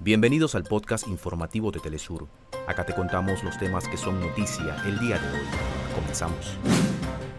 [0.00, 2.26] Bienvenidos al podcast informativo de Telesur.
[2.66, 5.46] Acá te contamos los temas que son noticia el día de hoy.
[5.94, 6.58] Comenzamos.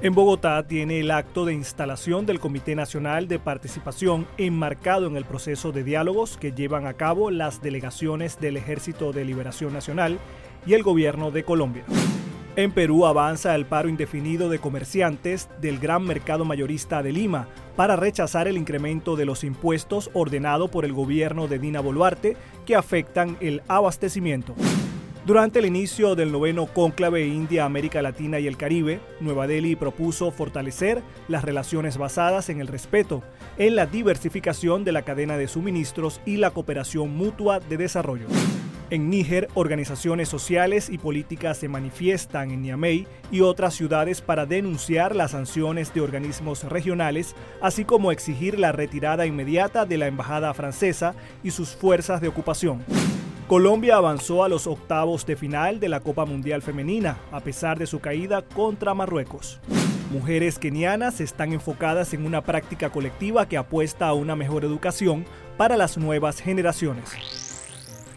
[0.00, 5.24] En Bogotá tiene el acto de instalación del Comité Nacional de Participación enmarcado en el
[5.24, 10.18] proceso de diálogos que llevan a cabo las delegaciones del Ejército de Liberación Nacional
[10.66, 11.84] y el Gobierno de Colombia.
[12.58, 17.46] En Perú avanza el paro indefinido de comerciantes del gran mercado mayorista de Lima
[17.76, 22.36] para rechazar el incremento de los impuestos ordenado por el gobierno de Dina Boluarte
[22.66, 24.56] que afectan el abastecimiento.
[25.24, 30.32] Durante el inicio del noveno cónclave India, América Latina y el Caribe, Nueva Delhi propuso
[30.32, 33.22] fortalecer las relaciones basadas en el respeto,
[33.56, 38.26] en la diversificación de la cadena de suministros y la cooperación mutua de desarrollo.
[38.90, 45.14] En Níger, organizaciones sociales y políticas se manifiestan en Niamey y otras ciudades para denunciar
[45.14, 51.14] las sanciones de organismos regionales, así como exigir la retirada inmediata de la embajada francesa
[51.42, 52.82] y sus fuerzas de ocupación.
[53.46, 57.86] Colombia avanzó a los octavos de final de la Copa Mundial Femenina, a pesar de
[57.86, 59.60] su caída contra Marruecos.
[60.10, 65.26] Mujeres kenianas están enfocadas en una práctica colectiva que apuesta a una mejor educación
[65.58, 67.37] para las nuevas generaciones.